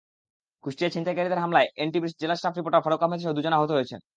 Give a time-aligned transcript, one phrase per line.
[0.63, 4.01] কুষ্টিয়ায় ছিনতাইকারীদের হামলায় এনটিভির জেলা staff reporter Faruk আহমেদসহ দুজন আহত হয়েছেন।